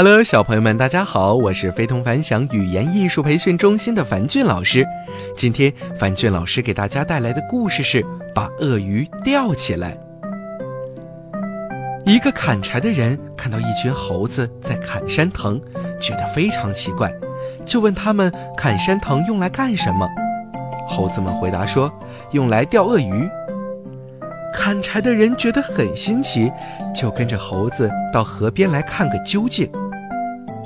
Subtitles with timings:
[0.00, 4.86] Hello，小朋友们，大家好，我是非同凡响语言艺术培训中心的樊俊老师。
[5.36, 9.98] 今天樊俊老师给大家带来的故事是把鳄鱼吊起来。
[12.04, 15.60] 一个砍柴的人看到一群猴子在砍山藤，
[15.98, 17.12] 觉得非常奇怪，
[17.66, 20.06] 就问他们砍山藤用来干什么。
[20.88, 21.92] 猴子们回答说，
[22.30, 23.28] 用来钓鳄鱼。
[24.54, 26.52] 砍柴的人觉得很新奇，
[26.94, 29.68] 就跟着猴子到河边来看个究竟。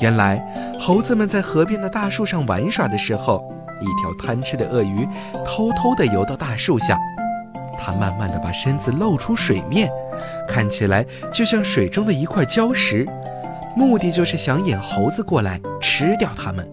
[0.00, 0.42] 原来，
[0.80, 3.42] 猴子们在河边的大树上玩耍的时候，
[3.80, 5.06] 一条贪吃的鳄鱼
[5.44, 6.98] 偷偷地游到大树下。
[7.78, 9.90] 它慢慢地把身子露出水面，
[10.48, 13.06] 看起来就像水中的一块礁石，
[13.76, 16.68] 目的就是想引猴子过来吃掉它们。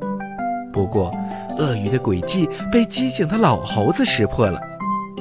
[0.71, 1.11] 不过，
[1.57, 4.59] 鳄鱼的诡计被机警的老猴子识破了。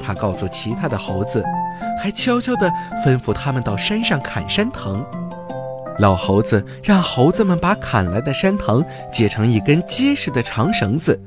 [0.01, 1.43] 他告诉其他的猴子，
[2.01, 2.71] 还悄悄地
[3.03, 5.03] 吩咐他们到山上砍山藤。
[5.99, 11.19] 老猴子让猴子们把砍来的山藤结成一根结实的长绳子，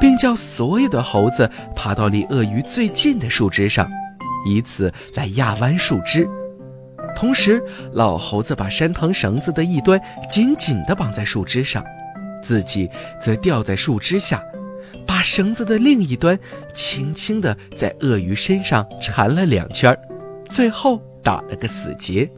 [0.00, 3.88] 并叫所有的猴子爬到离鳄鱼最近的树枝上，
[4.46, 6.28] 以此来压弯树枝。
[7.14, 11.84] 同时，老猴子把山藤绳子的一端紧紧地绑在树枝上，
[12.42, 14.42] 自己则吊在树枝下。
[15.06, 16.38] 把绳子的另一端
[16.72, 19.96] 轻轻地在鳄鱼身上缠了两圈，
[20.48, 22.30] 最后打了个死结。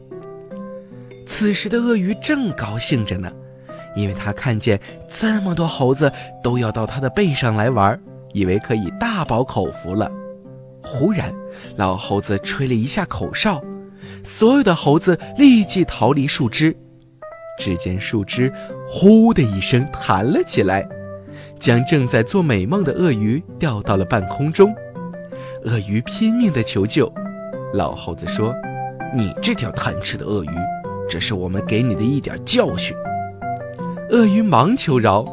[1.27, 3.31] 此时的鳄鱼正高兴着呢，
[3.95, 6.11] 因为他看见这么多猴子
[6.41, 7.99] 都要到他的背上来玩，
[8.33, 10.09] 以为可以大饱口福了。
[10.81, 11.33] 忽然，
[11.75, 13.61] 老猴子吹了一下口哨，
[14.23, 16.75] 所有的猴子立即逃离树枝。
[17.59, 18.51] 只见树枝
[18.87, 20.87] “呼”的一声弹了起来。
[21.59, 24.73] 将正在做美梦的鳄鱼吊到了半空中，
[25.65, 27.11] 鳄鱼拼命地求救。
[27.73, 28.53] 老猴子说
[29.15, 30.55] ：“你这条贪吃的鳄鱼，
[31.09, 32.95] 这是我们给你的一点教训。”
[34.11, 35.25] 鳄鱼忙求饶：“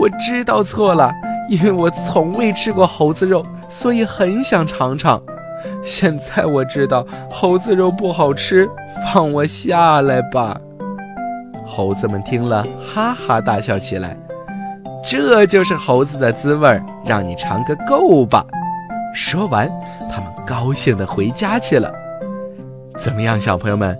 [0.00, 1.10] 我知道错了，
[1.48, 5.22] 因为我从未吃过猴子肉，所以很想尝尝。
[5.84, 8.68] 现在我知道猴子肉不好吃，
[9.12, 10.60] 放我下来吧。”
[11.66, 14.16] 猴子们听了，哈哈大笑起来。
[15.02, 18.44] 这就是猴子的滋味让你尝个够吧！
[19.14, 19.70] 说完，
[20.10, 21.90] 他们高兴地回家去了。
[22.98, 23.98] 怎么样，小朋友们？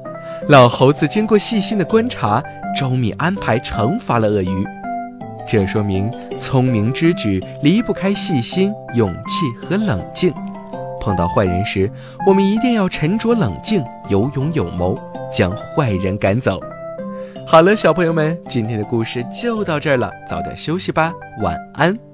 [0.48, 2.42] 老猴子经过细心的观察，
[2.76, 4.66] 周密安排，惩罚了鳄鱼。
[5.46, 10.32] 这说明聪明之举离不开细心、勇气和冷静。
[11.00, 11.90] 碰到坏人时，
[12.26, 14.98] 我们一定要沉着冷静、有勇有谋，
[15.32, 16.60] 将坏人赶走。
[17.46, 21.12] 好了，小朋友们，今天的故事就到这儿了，早点休息吧，
[21.42, 22.09] 晚安。